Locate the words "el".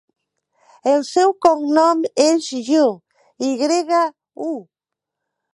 0.93-1.03